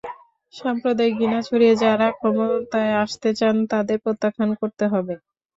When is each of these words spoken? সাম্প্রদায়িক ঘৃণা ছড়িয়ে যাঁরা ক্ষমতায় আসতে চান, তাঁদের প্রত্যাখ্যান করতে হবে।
সাম্প্রদায়িক 0.53 1.13
ঘৃণা 1.19 1.39
ছড়িয়ে 1.47 1.73
যাঁরা 1.81 2.07
ক্ষমতায় 2.17 2.93
আসতে 3.03 3.29
চান, 3.39 3.55
তাঁদের 3.71 3.97
প্রত্যাখ্যান 4.03 4.49
করতে 4.61 4.85
হবে। 4.93 5.13